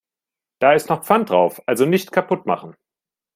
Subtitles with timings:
[0.57, 2.75] Da ist noch Pfand drauf, also nicht kaputt machen.